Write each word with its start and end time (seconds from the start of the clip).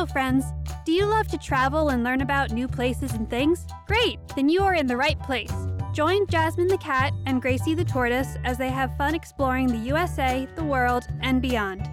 Hello, 0.00 0.10
friends. 0.10 0.46
Do 0.86 0.92
you 0.92 1.04
love 1.04 1.28
to 1.28 1.36
travel 1.36 1.90
and 1.90 2.02
learn 2.02 2.22
about 2.22 2.52
new 2.52 2.66
places 2.66 3.12
and 3.12 3.28
things? 3.28 3.66
Great! 3.86 4.18
Then 4.34 4.48
you 4.48 4.62
are 4.62 4.74
in 4.74 4.86
the 4.86 4.96
right 4.96 5.20
place. 5.20 5.52
Join 5.92 6.26
Jasmine 6.26 6.68
the 6.68 6.78
cat 6.78 7.12
and 7.26 7.42
Gracie 7.42 7.74
the 7.74 7.84
tortoise 7.84 8.38
as 8.42 8.56
they 8.56 8.70
have 8.70 8.96
fun 8.96 9.14
exploring 9.14 9.66
the 9.66 9.88
USA, 9.90 10.48
the 10.56 10.64
world, 10.64 11.04
and 11.20 11.42
beyond. 11.42 11.86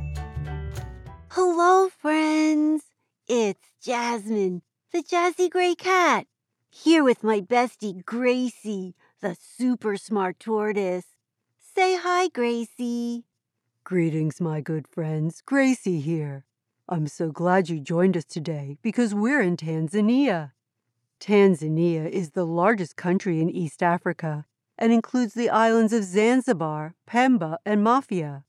Hello, 1.32 1.90
friends. 1.90 2.84
It's 3.28 3.74
Jasmine, 3.84 4.62
the 4.94 5.04
Jazzy 5.04 5.50
Gray 5.50 5.76
Cat, 5.76 6.28
here 6.70 7.04
with 7.04 7.26
my 7.26 7.42
bestie 7.42 8.06
Gracie, 8.06 8.96
the 9.20 9.36
super 9.38 9.98
smart 9.98 10.40
tortoise. 10.40 11.08
Say 11.76 11.98
hi, 11.98 12.30
Gracie. 12.30 13.26
Greetings, 13.84 14.40
my 14.40 14.62
good 14.62 14.88
friends. 14.88 15.44
Gracie 15.46 16.00
here. 16.00 16.46
I'm 16.90 17.08
so 17.08 17.32
glad 17.32 17.68
you 17.68 17.82
joined 17.82 18.16
us 18.16 18.24
today 18.24 18.78
because 18.82 19.14
we're 19.14 19.42
in 19.42 19.58
Tanzania. 19.58 20.54
Tanzania 21.20 22.10
is 22.10 22.30
the 22.30 22.46
largest 22.46 22.96
country 22.96 23.42
in 23.42 23.50
East 23.50 23.84
Africa 23.84 24.46
and 24.78 24.94
includes 24.94 25.34
the 25.34 25.50
islands 25.50 25.92
of 25.92 26.06
Zanzibar, 26.06 26.96
Pemba, 27.06 27.58
and 27.66 27.84
Mafia. 27.84 28.46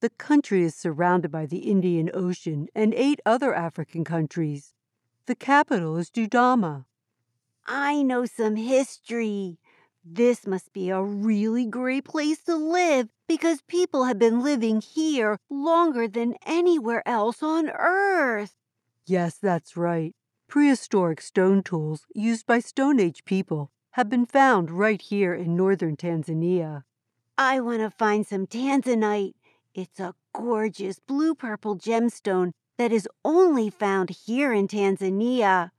The 0.00 0.08
country 0.08 0.62
is 0.62 0.74
surrounded 0.74 1.30
by 1.30 1.44
the 1.44 1.70
Indian 1.70 2.10
Ocean 2.14 2.68
and 2.74 2.94
eight 2.94 3.20
other 3.26 3.54
African 3.54 4.04
countries. 4.04 4.72
The 5.26 5.34
capital 5.34 5.98
is 5.98 6.08
Dodoma. 6.08 6.86
I 7.66 8.02
know 8.02 8.24
some 8.24 8.56
history. 8.56 9.58
This 10.02 10.46
must 10.46 10.72
be 10.72 10.88
a 10.88 11.02
really 11.02 11.66
great 11.66 12.06
place 12.06 12.42
to 12.44 12.56
live 12.56 13.10
because 13.26 13.62
people 13.62 14.04
have 14.04 14.18
been 14.18 14.40
living 14.40 14.80
here 14.80 15.38
longer 15.50 16.08
than 16.08 16.34
anywhere 16.44 17.06
else 17.06 17.42
on 17.42 17.68
Earth. 17.70 18.54
Yes, 19.06 19.38
that's 19.38 19.76
right. 19.76 20.14
Prehistoric 20.48 21.20
stone 21.20 21.62
tools 21.62 22.06
used 22.14 22.46
by 22.46 22.60
Stone 22.60 23.00
Age 23.00 23.24
people 23.24 23.70
have 23.92 24.08
been 24.08 24.26
found 24.26 24.70
right 24.70 25.00
here 25.00 25.34
in 25.34 25.56
northern 25.56 25.96
Tanzania. 25.96 26.84
I 27.38 27.60
want 27.60 27.80
to 27.80 27.90
find 27.90 28.26
some 28.26 28.46
tanzanite 28.46 29.34
it's 29.76 30.00
a 30.00 30.14
gorgeous 30.32 30.98
blue 31.00 31.34
purple 31.34 31.76
gemstone 31.76 32.52
that 32.78 32.92
is 32.92 33.06
only 33.26 33.68
found 33.68 34.08
here 34.08 34.50
in 34.50 34.68
Tanzania. 34.68 35.70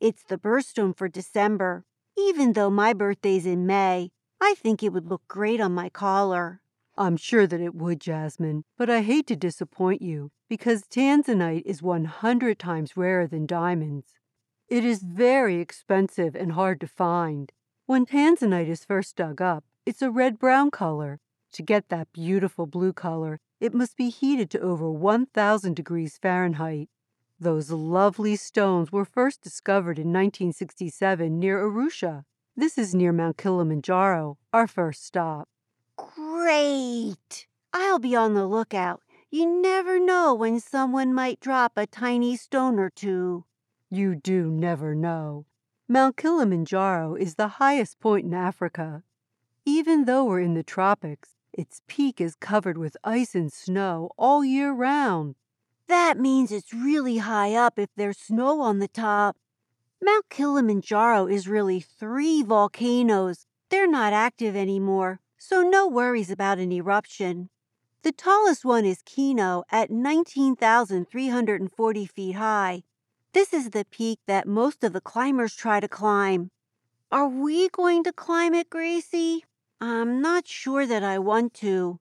It's 0.00 0.22
the 0.22 0.38
birthstone 0.38 0.96
for 0.96 1.06
December. 1.06 1.84
Even 2.16 2.54
though 2.54 2.70
my 2.70 2.94
birthday's 2.94 3.44
in 3.44 3.66
May, 3.66 4.10
I 4.40 4.54
think 4.54 4.82
it 4.82 4.88
would 4.88 5.06
look 5.06 5.28
great 5.28 5.60
on 5.60 5.74
my 5.74 5.90
collar. 5.90 6.61
I'm 6.96 7.16
sure 7.16 7.46
that 7.46 7.60
it 7.60 7.74
would, 7.74 8.00
Jasmine, 8.00 8.64
but 8.76 8.90
I 8.90 9.02
hate 9.02 9.26
to 9.28 9.36
disappoint 9.36 10.02
you 10.02 10.30
because 10.48 10.82
tanzanite 10.82 11.62
is 11.64 11.82
100 11.82 12.58
times 12.58 12.96
rarer 12.96 13.26
than 13.26 13.46
diamonds. 13.46 14.14
It 14.68 14.84
is 14.84 15.02
very 15.02 15.56
expensive 15.56 16.34
and 16.34 16.52
hard 16.52 16.80
to 16.80 16.86
find. 16.86 17.52
When 17.86 18.06
tanzanite 18.06 18.68
is 18.68 18.84
first 18.84 19.16
dug 19.16 19.40
up, 19.40 19.64
it's 19.84 20.02
a 20.02 20.10
red 20.10 20.38
brown 20.38 20.70
color, 20.70 21.20
to 21.52 21.62
get 21.62 21.90
that 21.90 22.12
beautiful 22.12 22.66
blue 22.66 22.94
color, 22.94 23.38
it 23.60 23.74
must 23.74 23.96
be 23.96 24.08
heated 24.08 24.50
to 24.50 24.60
over 24.60 24.90
1000 24.90 25.76
degrees 25.76 26.16
Fahrenheit. 26.16 26.88
Those 27.38 27.70
lovely 27.70 28.36
stones 28.36 28.90
were 28.90 29.04
first 29.04 29.42
discovered 29.42 29.98
in 29.98 30.08
1967 30.08 31.38
near 31.38 31.62
Arusha. 31.62 32.24
This 32.56 32.78
is 32.78 32.94
near 32.94 33.12
Mount 33.12 33.36
Kilimanjaro, 33.36 34.38
our 34.52 34.66
first 34.66 35.04
stop. 35.04 35.48
Great! 36.14 37.46
I'll 37.72 37.98
be 37.98 38.16
on 38.16 38.34
the 38.34 38.46
lookout. 38.46 39.02
You 39.30 39.46
never 39.46 39.98
know 39.98 40.34
when 40.34 40.60
someone 40.60 41.14
might 41.14 41.40
drop 41.40 41.72
a 41.76 41.86
tiny 41.86 42.36
stone 42.36 42.78
or 42.78 42.90
two. 42.90 43.44
You 43.88 44.14
do 44.14 44.50
never 44.50 44.94
know. 44.94 45.46
Mount 45.88 46.16
Kilimanjaro 46.16 47.14
is 47.14 47.36
the 47.36 47.56
highest 47.58 48.00
point 48.00 48.26
in 48.26 48.34
Africa. 48.34 49.04
Even 49.64 50.04
though 50.04 50.24
we're 50.24 50.40
in 50.40 50.54
the 50.54 50.62
tropics, 50.62 51.30
its 51.52 51.82
peak 51.86 52.20
is 52.20 52.34
covered 52.34 52.78
with 52.78 52.96
ice 53.04 53.34
and 53.34 53.52
snow 53.52 54.10
all 54.18 54.44
year 54.44 54.72
round. 54.72 55.36
That 55.88 56.18
means 56.18 56.50
it's 56.50 56.74
really 56.74 57.18
high 57.18 57.54
up 57.54 57.78
if 57.78 57.90
there's 57.96 58.18
snow 58.18 58.60
on 58.60 58.80
the 58.80 58.88
top. 58.88 59.36
Mount 60.02 60.28
Kilimanjaro 60.28 61.26
is 61.26 61.46
really 61.46 61.80
three 61.80 62.42
volcanoes. 62.42 63.46
They're 63.70 63.88
not 63.88 64.12
active 64.12 64.56
anymore, 64.56 65.20
so 65.44 65.60
no 65.60 65.88
worries 65.88 66.30
about 66.30 66.58
an 66.58 66.70
eruption. 66.70 67.48
The 68.04 68.12
tallest 68.12 68.64
one 68.64 68.84
is 68.84 69.02
Kibo 69.02 69.64
at 69.72 69.90
19,340 69.90 72.06
feet 72.06 72.36
high. 72.36 72.84
This 73.34 73.52
is 73.52 73.70
the 73.70 73.84
peak 73.90 74.20
that 74.28 74.46
most 74.46 74.84
of 74.84 74.92
the 74.92 75.00
climbers 75.00 75.56
try 75.56 75.80
to 75.80 75.88
climb. 75.88 76.52
Are 77.10 77.26
we 77.26 77.68
going 77.70 78.04
to 78.04 78.12
climb 78.12 78.54
it, 78.54 78.70
Gracie? 78.70 79.42
I'm 79.80 80.22
not 80.22 80.46
sure 80.46 80.86
that 80.86 81.02
I 81.02 81.18
want 81.18 81.54
to, 81.54 81.98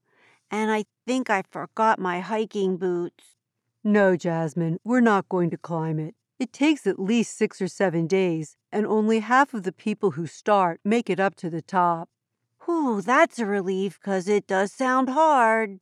and 0.51 0.69
I 0.69 0.85
think 1.07 1.31
I 1.31 1.41
forgot 1.49 1.97
my 1.97 2.19
hiking 2.19 2.77
boots. 2.77 3.37
No, 3.83 4.15
Jasmine, 4.15 4.77
we're 4.83 5.01
not 5.01 5.27
going 5.29 5.49
to 5.49 5.57
climb 5.57 5.97
it. 5.97 6.13
It 6.37 6.53
takes 6.53 6.85
at 6.85 6.99
least 6.99 7.35
six 7.35 7.59
or 7.59 7.67
seven 7.67 8.05
days, 8.05 8.55
and 8.71 8.85
only 8.85 9.21
half 9.21 9.55
of 9.55 9.63
the 9.63 9.73
people 9.73 10.11
who 10.11 10.27
start 10.27 10.79
make 10.85 11.09
it 11.09 11.19
up 11.19 11.33
to 11.37 11.49
the 11.49 11.63
top. 11.63 12.07
Whew, 12.65 13.01
that's 13.01 13.39
a 13.39 13.45
relief, 13.45 13.99
'cause 13.99 14.27
it 14.27 14.45
does 14.45 14.71
sound 14.71 15.09
hard. 15.09 15.79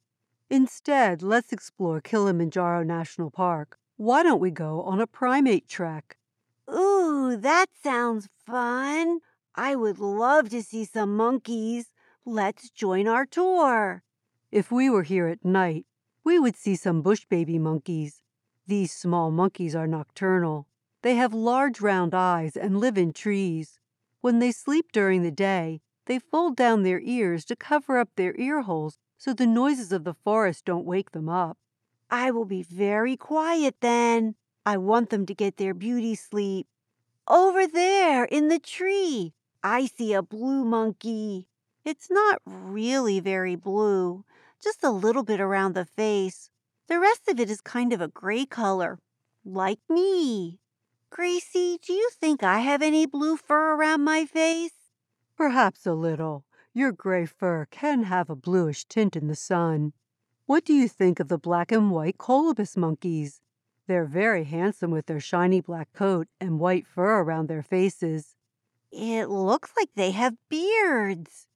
Instead, 0.49 1.21
let's 1.21 1.51
explore 1.51 2.01
Kilimanjaro 2.01 2.83
National 2.83 3.29
Park. 3.29 3.77
Why 3.97 4.23
don't 4.23 4.39
we 4.39 4.51
go 4.51 4.81
on 4.83 5.01
a 5.01 5.07
primate 5.07 5.67
trek? 5.67 6.17
Ooh, 6.69 7.35
that 7.35 7.67
sounds 7.83 8.29
fun. 8.45 9.19
I 9.55 9.75
would 9.75 9.99
love 9.99 10.49
to 10.49 10.63
see 10.63 10.85
some 10.85 11.17
monkeys. 11.17 11.91
Let's 12.25 12.69
join 12.69 13.07
our 13.07 13.25
tour. 13.25 14.03
If 14.51 14.71
we 14.71 14.89
were 14.89 15.03
here 15.03 15.27
at 15.27 15.43
night, 15.43 15.85
we 16.23 16.39
would 16.39 16.55
see 16.55 16.75
some 16.75 17.01
bush 17.01 17.25
baby 17.25 17.59
monkeys. 17.59 18.21
These 18.67 18.93
small 18.93 19.31
monkeys 19.31 19.75
are 19.75 19.87
nocturnal. 19.87 20.67
They 21.01 21.15
have 21.15 21.33
large 21.33 21.81
round 21.81 22.13
eyes 22.13 22.55
and 22.55 22.79
live 22.79 22.97
in 22.97 23.11
trees. 23.11 23.79
When 24.21 24.39
they 24.39 24.51
sleep 24.51 24.91
during 24.91 25.23
the 25.23 25.31
day, 25.31 25.81
they 26.09 26.17
fold 26.17 26.55
down 26.55 26.81
their 26.81 26.99
ears 27.01 27.45
to 27.45 27.55
cover 27.55 27.99
up 27.99 28.09
their 28.15 28.35
ear 28.35 28.63
holes 28.63 28.97
so 29.19 29.31
the 29.31 29.45
noises 29.45 29.91
of 29.91 30.05
the 30.05 30.15
forest 30.15 30.65
don't 30.65 30.83
wake 30.83 31.11
them 31.11 31.29
up. 31.29 31.59
I 32.09 32.31
will 32.31 32.45
be 32.45 32.63
very 32.63 33.15
quiet 33.15 33.75
then. 33.79 34.33
I 34.65 34.77
want 34.77 35.11
them 35.11 35.27
to 35.27 35.35
get 35.35 35.57
their 35.57 35.75
beauty 35.75 36.15
sleep. 36.15 36.65
Over 37.27 37.67
there 37.67 38.23
in 38.23 38.47
the 38.47 38.57
tree, 38.57 39.35
I 39.63 39.85
see 39.85 40.13
a 40.13 40.23
blue 40.23 40.65
monkey. 40.65 41.47
It's 41.85 42.09
not 42.09 42.41
really 42.43 43.19
very 43.19 43.55
blue, 43.55 44.25
just 44.63 44.83
a 44.83 44.89
little 44.89 45.23
bit 45.23 45.39
around 45.39 45.75
the 45.75 45.85
face. 45.85 46.49
The 46.87 46.99
rest 46.99 47.29
of 47.29 47.39
it 47.39 47.51
is 47.51 47.61
kind 47.61 47.93
of 47.93 48.01
a 48.01 48.07
gray 48.07 48.47
color, 48.47 48.97
like 49.45 49.79
me. 49.87 50.57
Gracie, 51.11 51.77
do 51.85 51.93
you 51.93 52.09
think 52.19 52.41
I 52.41 52.59
have 52.61 52.81
any 52.81 53.05
blue 53.05 53.37
fur 53.37 53.75
around 53.75 54.03
my 54.03 54.25
face? 54.25 54.78
Perhaps 55.39 55.85
a 55.85 55.93
little. 55.93 56.43
Your 56.73 56.91
gray 56.91 57.25
fur 57.25 57.65
can 57.71 58.03
have 58.03 58.29
a 58.29 58.35
bluish 58.35 58.83
tint 58.83 59.15
in 59.15 59.27
the 59.27 59.37
sun. 59.37 59.93
What 60.47 60.65
do 60.65 60.73
you 60.73 60.89
think 60.89 61.21
of 61.21 61.29
the 61.29 61.37
black 61.37 61.71
and 61.71 61.91
white 61.91 62.17
colobus 62.17 62.75
monkeys? 62.75 63.39
They're 63.87 64.03
very 64.03 64.43
handsome 64.43 64.91
with 64.91 65.05
their 65.05 65.21
shiny 65.21 65.61
black 65.61 65.93
coat 65.93 66.27
and 66.41 66.59
white 66.59 66.85
fur 66.85 67.21
around 67.21 67.47
their 67.47 67.63
faces. 67.63 68.35
It 68.91 69.29
looks 69.29 69.71
like 69.77 69.87
they 69.95 70.11
have 70.11 70.35
beards. 70.49 71.47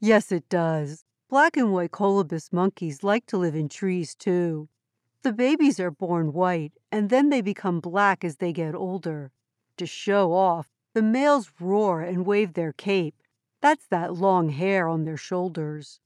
Yes, 0.00 0.30
it 0.30 0.46
does. 0.50 1.06
Black 1.30 1.56
and 1.56 1.72
white 1.72 1.92
colobus 1.92 2.52
monkeys 2.52 3.02
like 3.02 3.24
to 3.28 3.38
live 3.38 3.54
in 3.54 3.70
trees 3.70 4.14
too. 4.14 4.68
The 5.22 5.32
babies 5.32 5.80
are 5.80 5.90
born 5.90 6.34
white 6.34 6.74
and 6.92 7.08
then 7.08 7.30
they 7.30 7.40
become 7.40 7.80
black 7.80 8.22
as 8.22 8.36
they 8.36 8.52
get 8.52 8.74
older. 8.74 9.32
To 9.78 9.86
show 9.86 10.34
off, 10.34 10.68
the 10.92 11.02
males 11.02 11.50
roar 11.58 12.02
and 12.02 12.26
wave 12.26 12.52
their 12.52 12.74
cape. 12.74 13.14
That's 13.60 13.86
that 13.86 14.14
long 14.14 14.50
hair 14.50 14.88
on 14.88 15.04
their 15.04 15.16
shoulders. 15.16 16.00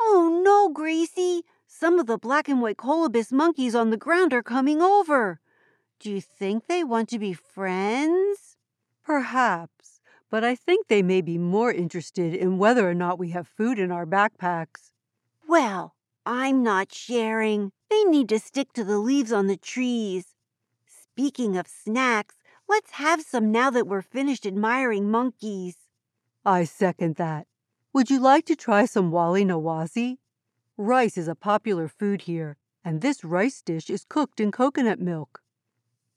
Oh 0.00 0.40
no, 0.44 0.68
Gracie! 0.68 1.44
Some 1.66 1.98
of 1.98 2.06
the 2.06 2.18
black 2.18 2.48
and 2.48 2.62
white 2.62 2.76
colobus 2.76 3.32
monkeys 3.32 3.74
on 3.74 3.90
the 3.90 3.96
ground 3.96 4.32
are 4.32 4.42
coming 4.42 4.80
over. 4.80 5.40
Do 6.00 6.10
you 6.10 6.20
think 6.20 6.66
they 6.66 6.84
want 6.84 7.08
to 7.10 7.18
be 7.18 7.32
friends? 7.32 8.56
Perhaps 9.04 9.84
but 10.34 10.42
I 10.42 10.56
think 10.56 10.88
they 10.88 11.00
may 11.00 11.20
be 11.20 11.38
more 11.38 11.72
interested 11.72 12.34
in 12.34 12.58
whether 12.58 12.90
or 12.90 12.92
not 12.92 13.20
we 13.20 13.30
have 13.30 13.46
food 13.46 13.78
in 13.78 13.92
our 13.92 14.04
backpacks. 14.04 14.90
Well, 15.46 15.94
I'm 16.26 16.60
not 16.60 16.92
sharing. 16.92 17.70
They 17.88 18.02
need 18.02 18.28
to 18.30 18.40
stick 18.40 18.72
to 18.72 18.82
the 18.82 18.98
leaves 18.98 19.30
on 19.30 19.46
the 19.46 19.56
trees. 19.56 20.34
Speaking 20.88 21.56
of 21.56 21.68
snacks, 21.68 22.34
let's 22.68 22.94
have 22.94 23.22
some 23.22 23.52
now 23.52 23.70
that 23.70 23.86
we're 23.86 24.02
finished 24.02 24.44
admiring 24.44 25.08
monkeys. 25.08 25.76
I 26.46 26.64
second 26.64 27.16
that. 27.16 27.46
Would 27.94 28.10
you 28.10 28.20
like 28.20 28.44
to 28.46 28.56
try 28.56 28.84
some 28.84 29.10
wali 29.10 29.46
nawazi? 29.46 30.18
Rice 30.76 31.16
is 31.16 31.26
a 31.26 31.34
popular 31.34 31.88
food 31.88 32.22
here, 32.22 32.58
and 32.84 33.00
this 33.00 33.24
rice 33.24 33.62
dish 33.62 33.88
is 33.88 34.04
cooked 34.06 34.40
in 34.40 34.52
coconut 34.52 35.00
milk. 35.00 35.40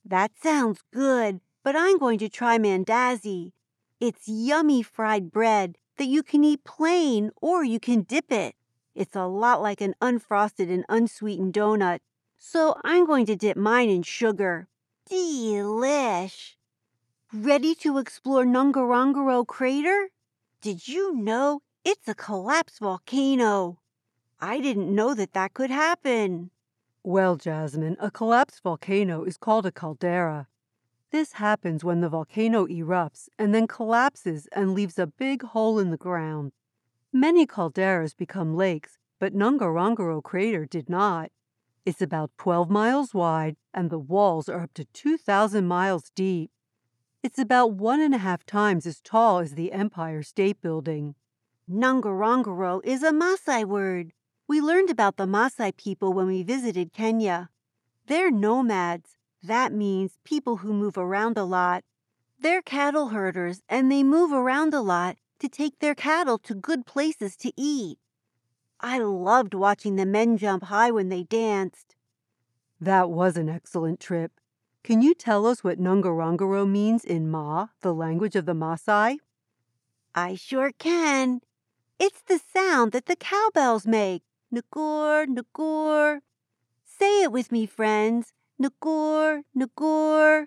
That 0.03 0.31
sounds 0.41 0.83
good, 0.91 1.39
but 1.63 1.77
I'm 1.77 1.97
going 1.97 2.19
to 2.19 2.27
try 2.27 2.57
mandazi. 2.57 3.53
It's 4.01 4.27
yummy 4.27 4.83
fried 4.83 5.31
bread 5.31 5.77
that 5.97 6.07
you 6.07 6.23
can 6.23 6.43
eat 6.43 6.65
plain 6.65 7.31
or 7.41 7.63
you 7.63 7.79
can 7.79 8.01
dip 8.01 8.29
it. 8.29 8.55
It's 8.95 9.15
a 9.15 9.27
lot 9.27 9.61
like 9.61 9.79
an 9.79 9.95
unfrosted 10.01 10.69
and 10.69 10.83
unsweetened 10.89 11.53
donut, 11.53 11.99
so 12.37 12.75
I'm 12.83 13.05
going 13.05 13.25
to 13.27 13.35
dip 13.37 13.55
mine 13.55 13.89
in 13.89 14.03
sugar. 14.03 14.67
Delish! 15.09 16.55
Ready 17.31 17.75
to 17.75 17.97
explore 17.97 18.43
Ngorongoro 18.43 19.47
Crater? 19.47 20.09
Did 20.59 20.87
you 20.87 21.13
know 21.13 21.61
it's 21.85 22.07
a 22.07 22.15
collapsed 22.15 22.79
volcano? 22.79 23.77
I 24.39 24.59
didn't 24.59 24.93
know 24.93 25.13
that 25.13 25.33
that 25.33 25.53
could 25.53 25.69
happen. 25.69 26.49
Well, 27.03 27.35
Jasmine, 27.35 27.95
a 27.99 28.09
collapsed 28.09 28.63
volcano 28.63 29.23
is 29.23 29.37
called 29.37 29.67
a 29.67 29.71
caldera. 29.71 30.47
This 31.11 31.33
happens 31.33 31.83
when 31.83 32.01
the 32.01 32.09
volcano 32.09 32.65
erupts 32.65 33.29
and 33.37 33.53
then 33.53 33.67
collapses 33.67 34.47
and 34.51 34.73
leaves 34.73 34.97
a 34.97 35.05
big 35.05 35.43
hole 35.43 35.77
in 35.77 35.91
the 35.91 35.95
ground. 35.95 36.53
Many 37.13 37.45
calderas 37.45 38.15
become 38.15 38.55
lakes, 38.55 38.97
but 39.19 39.35
Ngorongoro 39.35 40.23
crater 40.23 40.65
did 40.65 40.89
not. 40.89 41.31
It's 41.85 42.01
about 42.01 42.31
12 42.39 42.67
miles 42.71 43.13
wide 43.13 43.57
and 43.75 43.91
the 43.91 43.99
walls 43.99 44.49
are 44.49 44.61
up 44.61 44.73
to 44.73 44.85
2,000 44.85 45.67
miles 45.67 46.09
deep. 46.15 46.49
It's 47.23 47.39
about 47.39 47.73
one 47.73 47.99
and 47.99 48.13
a 48.13 48.19
half 48.19 48.45
times 48.45 48.85
as 48.85 49.01
tall 49.01 49.39
as 49.39 49.55
the 49.55 49.71
Empire 49.71 50.21
State 50.21 50.61
Building. 50.61 51.15
Ngorongoro 51.69 52.79
is 52.83 53.01
a 53.01 53.11
Maasai 53.11 53.65
word. 53.65 54.13
We 54.47 54.61
learned 54.61 54.91
about 54.91 55.17
the 55.17 55.25
Maasai 55.25 55.75
people 55.75 56.13
when 56.13 56.27
we 56.27 56.43
visited 56.43 56.93
Kenya. 56.93 57.49
They're 58.05 58.31
nomads. 58.31 59.17
That 59.41 59.73
means 59.73 60.19
people 60.23 60.57
who 60.57 60.73
move 60.73 60.97
around 60.97 61.37
a 61.37 61.43
lot. 61.43 61.83
They're 62.39 62.61
cattle 62.61 63.09
herders 63.09 63.61
and 63.67 63.91
they 63.91 64.03
move 64.03 64.31
around 64.31 64.75
a 64.75 64.81
lot 64.81 65.17
to 65.39 65.49
take 65.49 65.79
their 65.79 65.95
cattle 65.95 66.37
to 66.39 66.53
good 66.53 66.85
places 66.85 67.35
to 67.37 67.51
eat. 67.57 67.97
I 68.79 68.99
loved 68.99 69.55
watching 69.55 69.95
the 69.95 70.05
men 70.05 70.37
jump 70.37 70.65
high 70.65 70.91
when 70.91 71.09
they 71.09 71.23
danced. 71.23 71.95
That 72.79 73.09
was 73.09 73.37
an 73.37 73.49
excellent 73.49 73.99
trip. 73.99 74.36
Can 74.87 75.01
you 75.01 75.13
tell 75.13 75.45
us 75.45 75.65
what 75.65 75.81
Ngorongoro 75.81 76.65
means 76.65 77.03
in 77.03 77.29
Maa, 77.29 77.67
the 77.81 77.93
language 77.93 78.37
of 78.37 78.45
the 78.45 78.53
Maasai? 78.53 79.17
I 80.15 80.35
sure 80.35 80.71
can. 80.71 81.41
It's 81.99 82.21
the 82.21 82.39
sound 82.39 82.93
that 82.93 83.05
the 83.05 83.17
cowbells 83.17 83.85
make. 83.85 84.23
Nagur, 84.49 85.27
nagur. 85.27 86.21
Say 86.85 87.21
it 87.23 87.33
with 87.33 87.51
me, 87.51 87.65
friends. 87.65 88.31
Nagur, 88.57 89.41
nagur. 89.53 90.45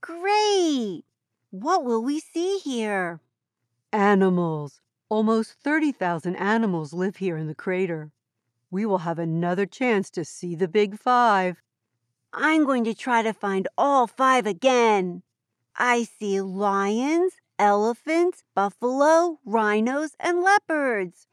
Great! 0.00 1.04
What 1.50 1.84
will 1.84 2.02
we 2.02 2.18
see 2.18 2.56
here? 2.64 3.20
Animals. 3.92 4.80
Almost 5.10 5.52
30,000 5.62 6.34
animals 6.36 6.94
live 6.94 7.16
here 7.16 7.36
in 7.36 7.46
the 7.46 7.54
crater. 7.54 8.10
We 8.70 8.86
will 8.86 9.04
have 9.04 9.18
another 9.18 9.66
chance 9.66 10.08
to 10.12 10.24
see 10.24 10.54
the 10.54 10.66
Big 10.66 10.98
Five. 10.98 11.60
I'm 12.36 12.66
going 12.66 12.84
to 12.84 12.94
try 12.94 13.22
to 13.22 13.32
find 13.32 13.66
all 13.76 14.06
five 14.06 14.46
again. 14.46 15.22
I 15.74 16.04
see 16.04 16.40
lions, 16.40 17.32
elephants, 17.58 18.44
buffalo, 18.54 19.40
rhinos, 19.44 20.14
and 20.20 20.42
leopards. 20.42 21.26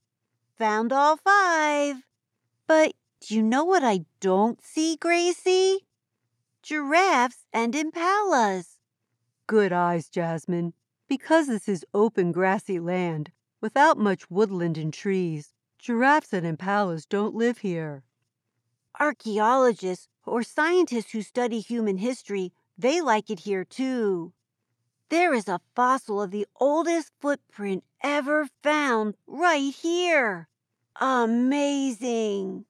Found 0.57 0.91
all 0.91 1.17
five. 1.17 1.97
But 2.65 2.94
do 3.19 3.35
you 3.35 3.44
know 3.44 3.65
what 3.65 3.83
I 3.83 4.05
don't 4.21 4.63
see, 4.63 4.95
Gracie? 4.95 5.85
Giraffes 6.63 7.45
and 7.51 7.73
impalas. 7.73 8.77
Good 9.45 9.73
eyes, 9.73 10.07
Jasmine. 10.07 10.73
Because 11.09 11.47
this 11.47 11.67
is 11.67 11.85
open 11.94 12.31
grassy 12.31 12.79
land, 12.79 13.31
Without 13.63 13.97
much 13.97 14.29
woodland 14.29 14.77
and 14.77 14.94
trees, 14.94 15.53
giraffes 15.79 16.33
and 16.33 16.45
impalas 16.45 17.07
don't 17.07 17.33
live 17.33 17.59
here. 17.59 18.03
Archaeologists 18.99 20.09
or 20.25 20.43
scientists 20.43 21.11
who 21.11 21.21
study 21.21 21.59
human 21.59 21.97
history, 21.97 22.51
they 22.77 23.01
like 23.01 23.29
it 23.29 23.39
here 23.39 23.65
too. 23.65 24.33
There 25.09 25.33
is 25.33 25.47
a 25.47 25.61
fossil 25.75 26.21
of 26.21 26.31
the 26.31 26.47
oldest 26.59 27.11
footprint 27.19 27.83
ever 28.01 28.47
found 28.63 29.15
right 29.27 29.73
here. 29.73 30.47
Amazing! 30.99 32.65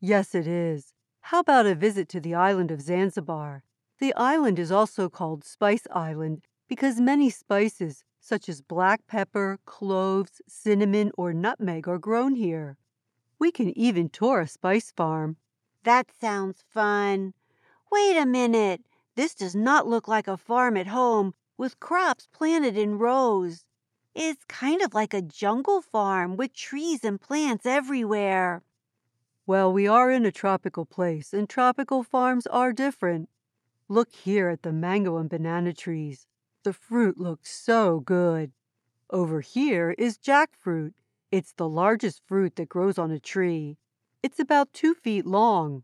Yes, 0.00 0.34
it 0.34 0.46
is. 0.46 0.92
How 1.20 1.40
about 1.40 1.66
a 1.66 1.74
visit 1.74 2.08
to 2.10 2.20
the 2.20 2.34
island 2.34 2.70
of 2.70 2.82
Zanzibar? 2.82 3.62
The 3.98 4.14
island 4.14 4.58
is 4.58 4.70
also 4.70 5.08
called 5.08 5.44
Spice 5.44 5.86
Island 5.90 6.42
because 6.68 7.00
many 7.00 7.30
spices, 7.30 8.04
such 8.20 8.48
as 8.48 8.60
black 8.60 9.06
pepper, 9.06 9.58
cloves, 9.64 10.42
cinnamon, 10.46 11.10
or 11.16 11.32
nutmeg, 11.32 11.88
are 11.88 11.98
grown 11.98 12.34
here. 12.34 12.76
We 13.38 13.50
can 13.50 13.76
even 13.78 14.08
tour 14.10 14.40
a 14.40 14.48
spice 14.48 14.90
farm. 14.90 15.36
That 15.84 16.06
sounds 16.18 16.64
fun. 16.70 17.34
Wait 17.92 18.16
a 18.16 18.24
minute. 18.24 18.80
This 19.16 19.34
does 19.34 19.54
not 19.54 19.86
look 19.86 20.08
like 20.08 20.26
a 20.26 20.38
farm 20.38 20.78
at 20.78 20.86
home 20.86 21.34
with 21.58 21.78
crops 21.78 22.26
planted 22.32 22.76
in 22.76 22.98
rows. 22.98 23.66
It's 24.14 24.44
kind 24.46 24.80
of 24.80 24.94
like 24.94 25.12
a 25.12 25.20
jungle 25.20 25.82
farm 25.82 26.36
with 26.36 26.54
trees 26.54 27.04
and 27.04 27.20
plants 27.20 27.66
everywhere. 27.66 28.62
Well, 29.46 29.70
we 29.74 29.86
are 29.86 30.10
in 30.10 30.24
a 30.24 30.32
tropical 30.32 30.86
place, 30.86 31.34
and 31.34 31.50
tropical 31.50 32.02
farms 32.02 32.46
are 32.46 32.72
different. 32.72 33.28
Look 33.86 34.10
here 34.14 34.48
at 34.48 34.62
the 34.62 34.72
mango 34.72 35.18
and 35.18 35.28
banana 35.28 35.74
trees. 35.74 36.26
The 36.62 36.72
fruit 36.72 37.18
looks 37.18 37.54
so 37.54 38.00
good. 38.00 38.52
Over 39.10 39.42
here 39.42 39.94
is 39.98 40.16
jackfruit. 40.16 40.94
It's 41.30 41.52
the 41.52 41.68
largest 41.68 42.22
fruit 42.26 42.56
that 42.56 42.70
grows 42.70 42.98
on 42.98 43.10
a 43.10 43.20
tree. 43.20 43.76
It's 44.24 44.40
about 44.40 44.72
two 44.72 44.94
feet 44.94 45.26
long. 45.26 45.82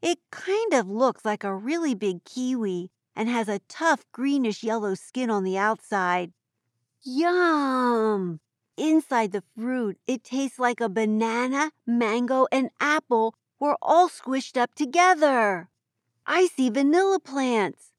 It 0.00 0.20
kind 0.30 0.74
of 0.74 0.86
looks 0.88 1.24
like 1.24 1.42
a 1.42 1.52
really 1.52 1.92
big 1.92 2.22
kiwi 2.24 2.88
and 3.16 3.28
has 3.28 3.48
a 3.48 3.58
tough 3.68 4.04
greenish 4.12 4.62
yellow 4.62 4.94
skin 4.94 5.28
on 5.28 5.42
the 5.42 5.58
outside. 5.58 6.30
Yum! 7.02 8.38
Inside 8.76 9.32
the 9.32 9.42
fruit, 9.58 9.98
it 10.06 10.22
tastes 10.22 10.60
like 10.60 10.80
a 10.80 10.88
banana, 10.88 11.72
mango, 11.84 12.46
and 12.52 12.70
apple 12.78 13.34
were 13.58 13.76
all 13.82 14.08
squished 14.08 14.56
up 14.56 14.72
together. 14.76 15.68
I 16.24 16.46
see 16.46 16.70
vanilla 16.70 17.18
plants. 17.18 17.90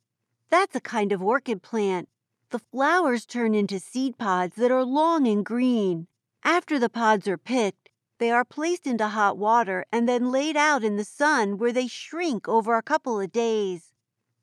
That's 0.50 0.74
a 0.77 0.80
kind 0.80 1.12
of 1.12 1.22
orchid 1.22 1.62
plant. 1.62 2.08
The 2.51 2.60
flowers 2.60 3.25
turn 3.25 3.54
into 3.54 3.77
seed 3.77 4.18
pods 4.18 4.56
that 4.56 4.72
are 4.72 4.86
long 4.86 5.27
and 5.27 5.44
green. 5.44 6.08
After 6.46 6.80
the 6.80 6.89
pods 6.89 7.27
are 7.27 7.38
picked, 7.38 7.81
they 8.22 8.30
are 8.30 8.46
placed 8.46 8.86
into 8.86 9.08
hot 9.08 9.36
water 9.36 9.84
and 9.92 10.08
then 10.08 10.32
laid 10.32 10.56
out 10.56 10.84
in 10.84 10.96
the 10.96 11.04
sun 11.04 11.58
where 11.58 11.74
they 11.74 11.88
shrink 11.88 12.48
over 12.48 12.78
a 12.78 12.84
couple 12.84 13.20
of 13.20 13.32
days. 13.32 13.94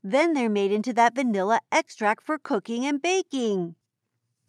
Then 0.03 0.33
they're 0.33 0.49
made 0.49 0.73
into 0.73 0.91
that 0.95 1.15
vanilla 1.15 1.61
extract 1.71 2.21
for 2.21 2.37
cooking 2.37 2.85
and 2.85 3.01
baking. 3.01 3.75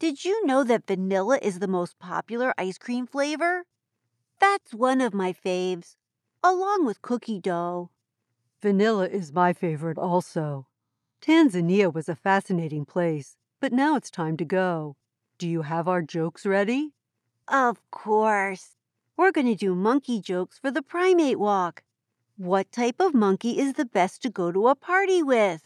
Did 0.00 0.24
you 0.24 0.44
know 0.44 0.64
that 0.64 0.88
vanilla 0.88 1.38
is 1.40 1.60
the 1.60 1.68
most 1.68 1.96
popular 2.00 2.52
ice 2.58 2.76
cream 2.76 3.06
flavor? 3.06 3.66
That's 4.40 4.74
one 4.74 5.00
of 5.00 5.14
my 5.14 5.32
faves, 5.32 5.94
along 6.42 6.84
with 6.84 7.00
cookie 7.00 7.38
dough. 7.38 7.90
Vanilla 8.60 9.06
is 9.06 9.32
my 9.32 9.52
favorite 9.52 9.96
also. 9.96 10.66
Tanzania 11.22 11.94
was 11.94 12.08
a 12.08 12.16
fascinating 12.16 12.84
place. 12.84 13.36
But 13.60 13.72
now 13.72 13.94
it's 13.94 14.10
time 14.10 14.36
to 14.38 14.44
go. 14.44 14.96
Do 15.38 15.48
you 15.48 15.62
have 15.62 15.86
our 15.86 16.02
jokes 16.02 16.44
ready? 16.44 16.94
Of 17.46 17.78
course. 17.92 18.79
We're 19.20 19.32
going 19.32 19.48
to 19.48 19.54
do 19.54 19.74
monkey 19.74 20.18
jokes 20.18 20.58
for 20.58 20.70
the 20.70 20.80
primate 20.80 21.38
walk. 21.38 21.82
What 22.38 22.72
type 22.72 22.96
of 23.00 23.12
monkey 23.12 23.58
is 23.58 23.74
the 23.74 23.84
best 23.84 24.22
to 24.22 24.30
go 24.30 24.50
to 24.50 24.68
a 24.68 24.74
party 24.74 25.22
with? 25.22 25.60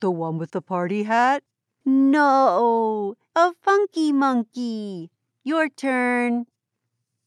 The 0.00 0.10
one 0.10 0.38
with 0.38 0.50
the 0.50 0.60
party 0.60 1.04
hat? 1.04 1.44
No, 1.84 3.14
a 3.36 3.52
funky 3.62 4.10
monkey. 4.10 5.12
Your 5.44 5.68
turn. 5.68 6.46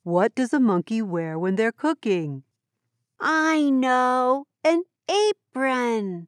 What 0.03 0.35
does 0.35 0.51
a 0.51 0.59
monkey 0.59 1.01
wear 1.01 1.39
when 1.39 1.55
they're 1.55 1.71
cooking? 1.71 2.43
I 3.17 3.69
know, 3.69 4.47
an 4.65 4.83
apron. 5.09 6.27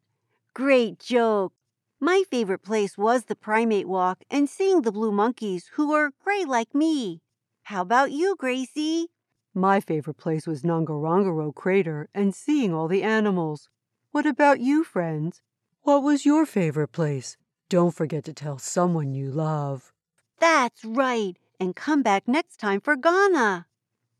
Great 0.53 0.98
joke. 0.98 1.51
My 2.00 2.24
favorite 2.31 2.63
place 2.63 2.98
was 2.98 3.25
the 3.25 3.36
primate 3.36 3.89
walk 3.89 4.24
and 4.31 4.50
seeing 4.50 4.84
the 4.84 4.93
blue 4.93 5.12
monkeys 5.12 5.72
who 5.74 5.91
are 5.91 6.13
gray 6.24 6.46
like 6.46 6.74
me. 6.74 7.20
How 7.63 7.81
about 7.81 8.13
you, 8.13 8.38
Gracie? 8.39 9.10
My 9.53 9.81
favorite 9.81 10.17
place 10.17 10.48
was 10.48 10.63
Ngorongoro 10.63 11.53
Crater 11.53 12.08
and 12.13 12.34
seeing 12.34 12.74
all 12.74 12.88
the 12.88 13.03
animals. 13.03 13.67
What 14.12 14.25
about 14.25 14.62
you, 14.62 14.86
friends? 14.86 15.41
What 15.81 16.03
was 16.03 16.25
your 16.25 16.46
favorite 16.46 16.93
place? 16.93 17.36
Don't 17.70 17.93
forget 17.93 18.24
to 18.25 18.34
tell 18.34 18.58
someone 18.58 19.13
you 19.13 19.29
love. 19.29 19.91
That's 20.39 20.86
right, 20.86 21.38
and 21.60 21.75
come 21.75 22.01
back 22.01 22.27
next 22.27 22.58
time 22.58 22.79
for 22.79 22.96
Ghana. 22.96 23.67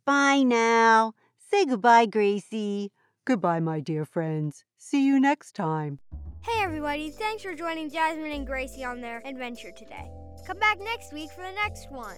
Bye 0.06 0.44
now. 0.44 1.14
Say 1.50 1.66
goodbye, 1.66 2.08
Gracie. 2.08 2.92
Goodbye, 3.24 3.60
my 3.62 3.80
dear 3.80 4.04
friends. 4.04 4.66
See 4.78 5.06
you 5.06 5.20
next 5.20 5.56
time. 5.56 6.00
Hey 6.42 6.62
everybody, 6.62 7.12
thanks 7.12 7.44
for 7.44 7.54
joining 7.54 7.90
Jasmine 7.90 8.32
and 8.32 8.48
Gracie 8.48 8.84
on 8.84 9.00
their 9.00 9.22
adventure 9.26 9.72
today. 9.72 10.10
Come 10.48 10.58
back 10.58 10.80
next 10.80 11.14
week 11.14 11.30
for 11.32 11.44
the 11.44 11.52
next 11.52 11.92
one. 11.92 12.18